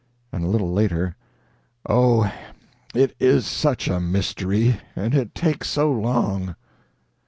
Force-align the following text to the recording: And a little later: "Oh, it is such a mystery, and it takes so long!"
And 0.31 0.43
a 0.43 0.47
little 0.47 0.73
later: 0.73 1.15
"Oh, 1.87 2.33
it 2.95 3.15
is 3.19 3.45
such 3.45 3.87
a 3.87 3.99
mystery, 3.99 4.77
and 4.95 5.13
it 5.13 5.35
takes 5.35 5.69
so 5.69 5.91
long!" 5.91 6.55